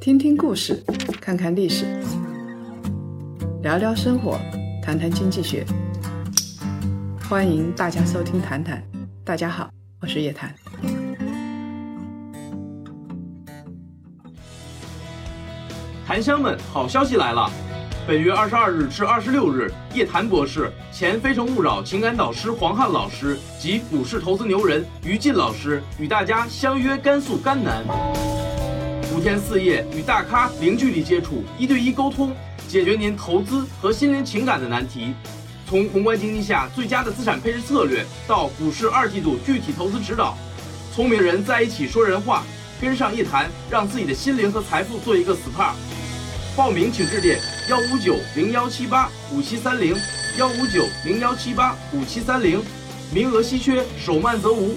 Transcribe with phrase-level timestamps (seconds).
[0.00, 0.82] 听听故事，
[1.20, 1.86] 看看历史，
[3.62, 4.38] 聊聊生活，
[4.82, 5.64] 谈谈经济学。
[7.28, 8.78] 欢迎大家收听《谈谈》，
[9.24, 9.70] 大家好，
[10.00, 10.54] 我是叶檀。
[16.06, 17.50] 檀香们，好消息来了！
[18.06, 27.82] 本月二十二日至二十六日，叶檀博士、前《非诚勿扰》情感导师黄汉老师及股市投资牛人于进老师与大家相约甘肃甘南，
[29.10, 32.36] 五天四夜与大咖零距离接触，一对一沟通，
[32.68, 35.14] 解决您投资和心灵情感的难题。
[35.66, 40.36] 从宏观经济下最佳的资产配置策略，到股市二季度具体投资指导，
[40.94, 42.44] 聪明人在一起说人话，
[42.78, 45.72] 跟上叶檀，让自己的心灵和财富做一个 SPA。
[46.54, 49.96] 报名请致电幺五九零幺七八五七三零
[50.38, 52.62] 幺五九零幺七八五七三零，
[53.10, 54.74] 名额稀缺，手慢则无。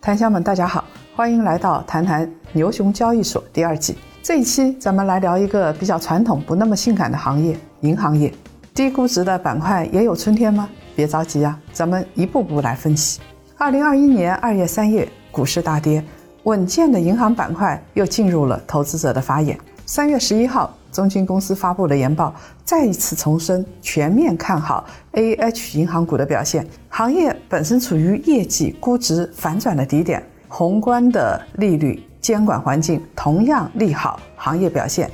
[0.00, 3.96] 檀香们，大家好，欢迎来到《谈谈牛熊交易所》第二季。
[4.24, 8.34] 这一期咱们来聊一个比较传统、不那么性感的行业——银行业。
[8.74, 10.68] 低估值的板块也有春天吗？
[10.96, 13.20] 别着急啊，咱们一步步来分析。
[13.56, 16.04] 二零二一年二月、三月，股市大跌，
[16.46, 19.58] 稳健的银行板块又进入了投资者的法眼。
[19.84, 22.32] 三月十一号，中金公司发布了研报，
[22.64, 26.64] 再一次重申全面看好 A H 银行股的表现。
[26.88, 35.10] 行业本身处于业绩估值反转的低点，宏观的利率监管环境同样利好行业表现。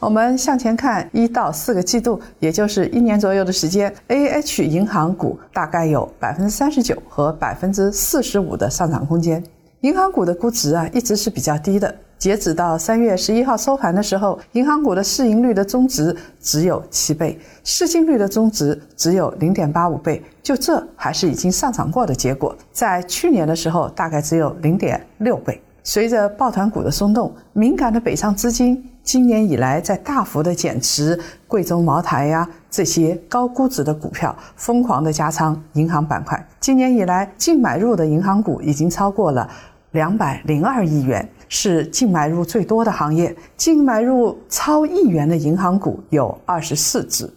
[0.00, 9.40] 我们向前看一到四个季度，也就是一年左右的时间，A H 银行股大概有百分之三十九和百分之四十五的上涨空间。
[9.80, 11.94] 银行股的估值啊，一直是比较低的。
[12.18, 20.22] 截止到三月十一号收盘的时候，银行股的市盈率的中值只有七倍，市净率的中值只有零点八五倍。
[20.42, 25.60] 就这还是已经上涨过的结果，在去年的时候大概只有零点六倍。
[25.84, 31.16] 随着抱团股的松动，敏感的北上资金今年以来在大幅的减持
[31.46, 36.44] 贵州茅台呀这些高估值的股票，疯狂的加仓银行板块。
[36.58, 39.48] 今年以来净买入的银行股已经超过了
[39.92, 41.26] 两百零二亿元。
[41.48, 47.32] 是净买入最多的行业，净买入超亿元的银行股有二十四只。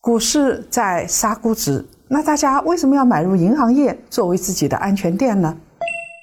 [0.00, 5.56] 股市在杀估值，那大家为什么要买入银行业作为自己的安全垫呢？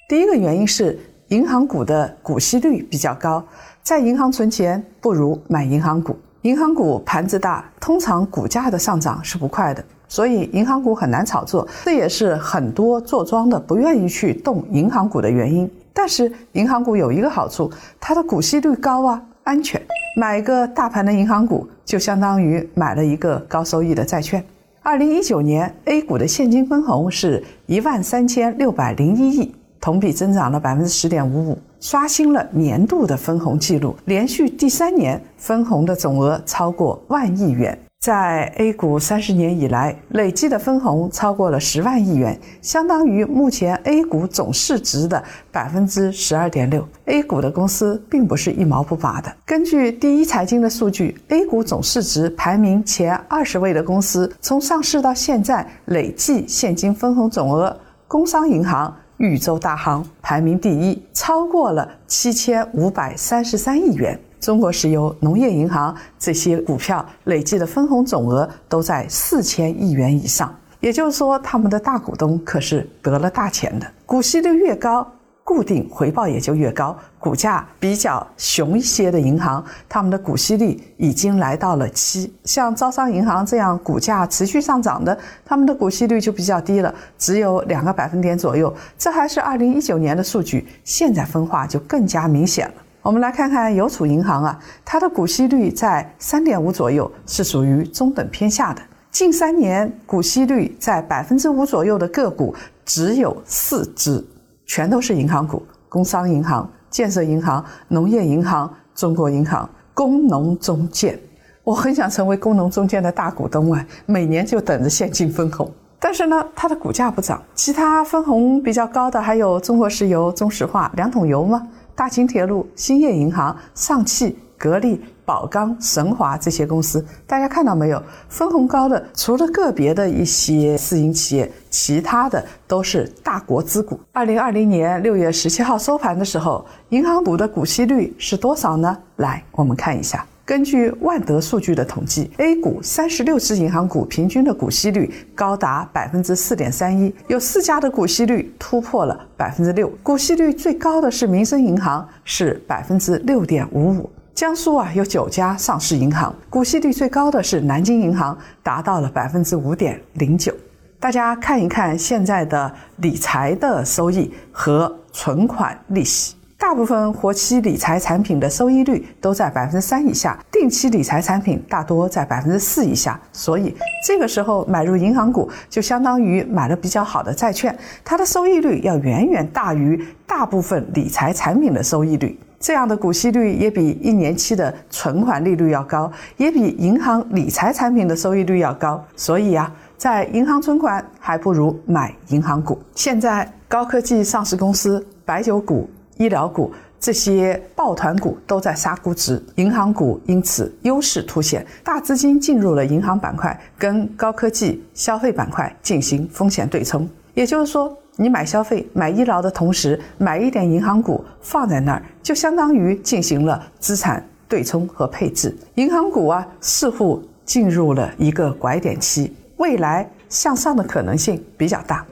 [0.09, 3.43] 第一个原因是银行股的股息率比较高，
[3.83, 6.17] 在银行存钱不如买银行股。
[6.41, 15.69] 银行股盘子大，通常股价的上涨是不快的，所以银行股很难炒作，这也是很多做庄的不愿意去动银行股的原因。
[15.93, 19.79] 但是银行股有一个好处，它的股息率高啊，安全。
[20.17, 24.43] 买一个大盘的银行股，就相当于买了一个高收益的债券。
[24.81, 37.77] 二零一九年 A 股的现金分红是一万三千六百零一亿，同比增长了百分之十点五五，刷新了年度的分红记录，连续第三年分红的总额超过万亿元。
[38.01, 46.87] 在 A 股三十年以来，累计的分红超过了十万亿元，相当于目前 A 股总市值的百分之十二点六。
[47.07, 49.29] A 股的公司并不是一毛不拔的。
[49.45, 64.17] 根据第一财经的数据，A 股总市值排名前二十位的公司，从上市到现在累计现金分红总额，工商银行、豫州大行排名第一，超过了七千五百三十三亿元。
[64.39, 73.85] 中国石油、农业银行这些股票累计的分红总额都在四千亿元以上，也就是说，他们的大股东可是得了大钱的。
[74.05, 75.05] 股息率越高，
[75.49, 76.95] 固定回报也就越高。
[77.17, 82.31] 股价比较熊一些的银行，他们的股息率已经来到了七。
[82.43, 88.71] 像招商银行这样股价持续上涨的，他们的股息率就比较低了，只有两个百分点左右。
[88.95, 92.75] 这还是二零一九年的数据，现在分化就更加明显了。
[93.01, 98.81] 我们来看看邮储银行啊，它的股息率在三点五左右，是属于中等偏下的。
[99.09, 102.53] 近三年股息率在百分之五左右的个股
[102.85, 104.23] 只有四只，
[104.69, 111.19] 全都是银行股：工商银行、建设银行、农业银行、中国银行、工农中建。
[111.63, 115.67] 我很想成为工农中建的大股东啊，每年就等着现金分红。
[115.99, 117.41] 但是呢，它的股价不涨。
[117.55, 121.67] 其他分红比较高的还有中国石油、中石化、两桶油吗？
[121.95, 128.01] 大秦铁路、兴业银行、上汽、格力、宝钢、神华这些公司，大家看到没有？
[128.29, 133.99] 分红高的，除了个别的一些私营企业，其他的都是大国资股。
[134.11, 138.97] 二零二零年六月十七号收盘的时候，银行股的股息率是多少呢？
[139.17, 140.25] 来，我们看一下。
[140.43, 154.09] 根据万德数据的统计，A 股三十六只银行股平均的股息率高达百分之四点三一，有四家的股息率突破了百分之六，股息率最高的是民生银行，是百分之六点五五。
[154.39, 160.55] 江苏啊有九家上市银行，股息率最高的是南京银行，达到了百分之五点零九。
[160.97, 173.19] 大家看一看现在的理财的收益和存款利息，大部分活期理财产品的收益率都在百分之三以下，定期理财产品大多在百分之四以下。
[173.33, 173.75] 所以
[174.07, 182.39] 这个时候买入银行股，就相当于买了比较好的债券，它的收益率要远远大于大部分理财产品的收益率。
[182.59, 189.03] 这样的股息率也比一年期的存款利率要高，也比银行理财产品的收益率要高。
[189.15, 192.77] 所以呀，在银行存款还不如买银行股。
[192.95, 207.07] 现在高科技上市公司、白酒股、医疗股这些抱团股都在杀估值，银行股因此优势凸显，大资金进入了银行板块，跟高科技、消费板块进行风险对冲。
[207.39, 207.97] 也就是说。
[208.21, 215.57] 你买消费、买医疗的同时，买一点银行股放在那儿，就相当于进行了资产对冲和配置。
[215.75, 222.05] 银行股啊，似乎进入了一个拐点期，未来向上的可能性比较大。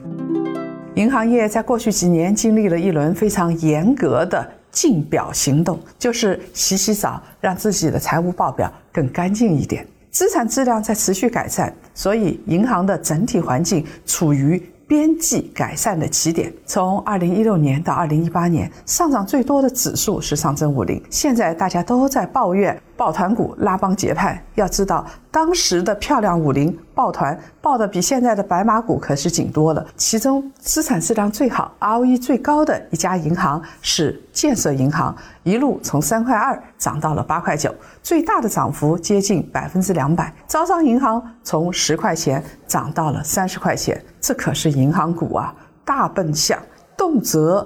[0.94, 14.58] 银行业在过去几年经历了一轮非常严格的净表行动，就是洗洗澡，让自己的财务报表更干净一点，资产质量在持续改善，所以银行的整体环境处于。
[14.88, 21.00] 边际改善的起点，从二零一六年到二零一八年，上涨最多的指数是上证五零。
[21.10, 26.78] 现在大家都在抱怨抱团股拉帮结派，要知道当时的漂亮五零。
[26.98, 29.86] 抱团抱的比现在的白马股可是紧多了。
[29.96, 37.72] 其中资产质量最好、ROE 最高的一家银行是建设银行，一路从三块二涨到了八块九，
[38.02, 40.34] 最大的涨幅接近百分之两百。
[40.48, 45.54] 招商银行从十块钱涨到了三十块钱，这可是银行股啊，
[45.84, 46.60] 大笨象，
[46.96, 47.64] 动辄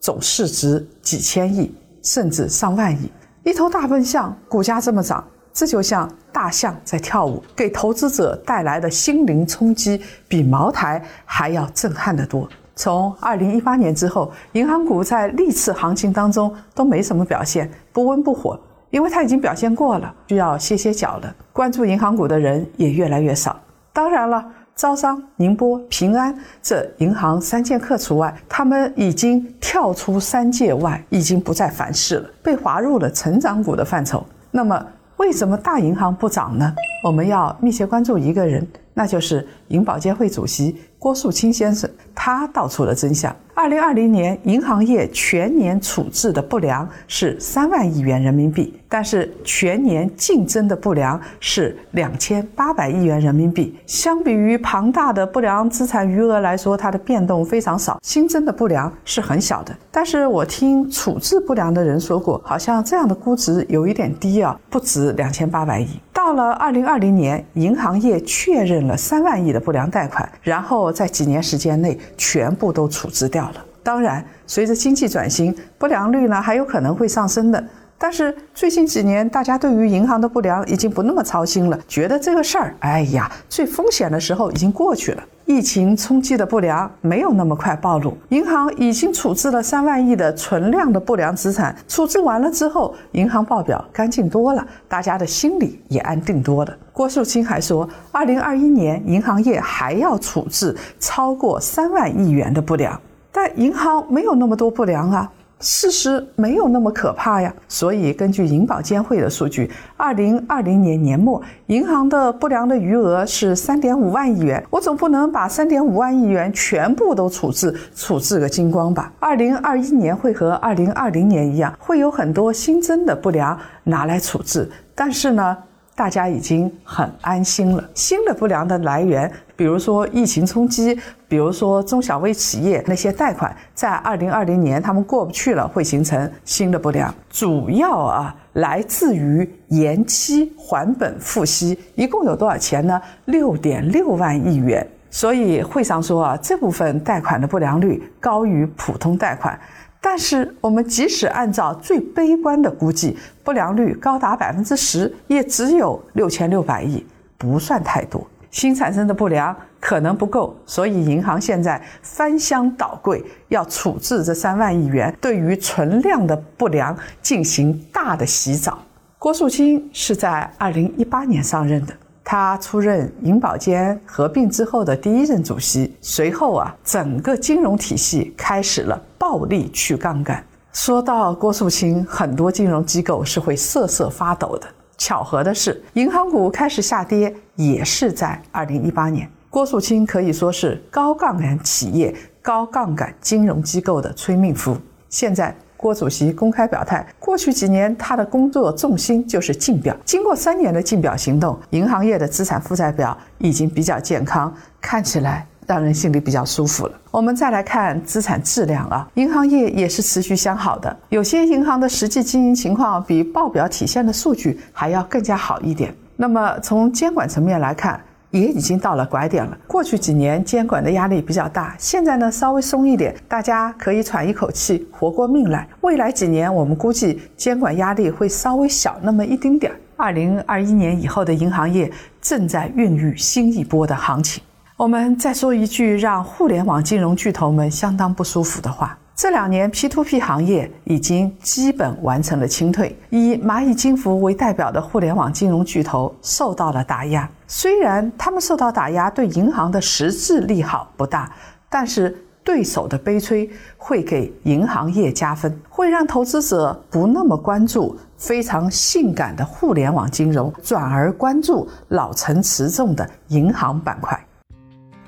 [0.00, 1.72] 总市值几千亿
[2.02, 3.12] 甚至上万亿，
[3.44, 5.24] 一头大笨象股价这么涨。
[5.52, 12.48] 这就像大象在跳舞，给投资者带来的心灵冲击比茅台还要震撼得多。
[12.74, 18.58] 从二零一八年之后，银行股在历次行情当中都没什么表现，不温不火，
[18.88, 21.34] 因为它已经表现过了，需要歇歇脚了。
[21.52, 23.60] 关注银行股的人也越来越少。
[23.92, 24.42] 当然了，
[24.74, 34.24] 招商、宁波、平安这银行三剑客除外，他们已经跳出三界外，已经不再反噬了，被划入了成长股的范畴。
[34.50, 34.82] 那么。
[35.22, 36.74] 为什么大银行不涨呢？
[37.04, 43.34] 我们要密切关注一个人，那就是银保监会主席郭树清先生，他道出了真相。
[43.54, 53.76] 二零二零年，银行业全年处置的不良是三万亿元人民币，但是全年净增的不良是两千八百亿元人民币。
[53.86, 59.76] 相比于庞大的不良资产余额来说，它的变动非常少，新增的不良是很小的。
[59.90, 65.88] 但是我听处置不良的人说过，好像这样的估值有一点低啊，不止两千八百亿。
[66.24, 73.42] 到了二零二零年，银行业确认了三万亿的不良贷款，然后在几年时间内全部都处置掉。
[73.50, 73.54] 了。
[73.82, 77.62] 当然，随着经济转型，不良率呢还有可能会上升的。
[78.02, 85.22] 但是最近几年，大家对于银行的不良已经不那么操心了，觉得这个事儿，哎呀，最风险的时候已经过去了。
[85.44, 96.76] 疫情冲击的不良没有那么快暴露，银行已经处置了三万亿的存量的不良资产，处置完了之后，银行报表干净多了，大家的心里也安定多了。
[96.92, 103.00] 郭树清还说，二零二一年银行业还要处置超过三万亿元的不良。
[103.30, 105.32] 但银行没有那么多不良啊，
[105.62, 107.54] 事实没有那么可怕呀。
[107.68, 114.62] 所以根据银保监会的数据，二零二零年年末银行的不良的余额是三点五万亿元。
[114.68, 119.10] 我总不能把三点五万亿元全部都处置处置个精光吧？
[119.20, 124.70] 二零二一年会和二零二零年一样，会有很多新增的不良拿来处置。
[124.94, 125.56] 但是呢？
[126.02, 127.90] 大家已经很安心了。
[127.94, 137.14] 新的不良的来源，比如说疫情冲击，比如说中小微企业那些贷款，在二零二零年他们过不去了，会形成新的不良。
[137.30, 143.00] 主要啊，来自于延期还本付息，一共有多少钱呢？
[143.26, 144.84] 六点六万亿元。
[145.08, 149.56] 所以会上说啊，这部分贷款的不良率高于普通贷款。
[150.04, 157.06] 但是，我们即使按照最悲观的估计，不良率高达百分之十，也只有六千六百亿，
[157.38, 158.26] 不算太多。
[158.50, 168.78] 新产生的不良可能不够，所以银行现在翻箱倒柜，要处置这三万亿元，对于存量的不良进行大的洗澡。
[169.18, 171.94] 郭树清是在二零一八年上任的，
[172.24, 175.96] 他出任银保监合并之后的第一任主席。
[176.00, 180.44] 随后啊，整个金融体系开始了暴力去杠杆。
[180.72, 184.66] 说到郭树清，很多金融机构是会瑟瑟发抖的。
[184.98, 189.30] 巧合的是，银行股开始下跌也是在二零一八年。
[189.48, 192.12] 郭树清可以说是高杠杆企业、
[192.42, 194.76] 高杠杆金融机构的催命符。
[195.08, 195.54] 现在。
[195.74, 199.96] 郭主席公开表态，过去几年他的工作重心就是竞表。
[200.04, 206.92] 经过三年的竞表行动，银行业的资产负债表已经比较健康，看起来让人心里比较舒服了。
[207.10, 215.94] 我们再来看资产质量啊，银行业也是持续向好的，有些银行的实际经营情况比报表体现的数据还要更加好一点。
[216.14, 217.98] 那么从监管层面来看，
[218.30, 219.56] 也已经到了拐点了。
[219.66, 225.66] 过去几年监管的压力比较大，现在呢稍微松一点，大家可以喘一口气，活过命来。
[225.80, 229.78] 未来几年，我们估计监管压力会稍微小那么一丁点儿。
[229.96, 234.42] 二零二一年以后的银行业正在孕育新一波的行情。
[234.78, 238.98] 我们再说一句让互联网金融巨头们相当不舒服的话。
[239.14, 247.28] 这两年，P2P 行业已经基本完成了清退，以蚂蚁金服为代表的互联网金融巨头受到了打压。
[247.46, 251.30] 虽然他们受到打压对银行的实质利好不大，
[251.68, 264.18] 但是对手的悲催会给银行业加分，会让投资者不那么关注非常性感的互联网金融，转而关注老成持重的银行板块。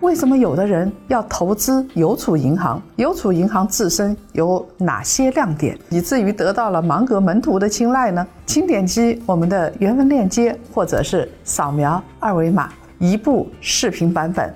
[0.05, 2.81] 为什么有的人要投资邮储银行？
[2.97, 8.25] 邮储银行自身有哪些亮点，以至于得到了芒格门徒的青睐呢？
[8.45, 12.69] 请点击我们的原文链接，或者是扫描二维码，
[12.99, 14.55] 一部视频版本